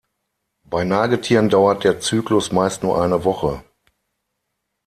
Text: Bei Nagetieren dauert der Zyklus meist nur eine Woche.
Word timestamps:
Bei 0.63 0.83
Nagetieren 0.83 1.49
dauert 1.49 1.83
der 1.83 1.99
Zyklus 1.99 2.51
meist 2.51 2.81
nur 2.81 2.99
eine 2.99 3.23
Woche. 3.23 3.63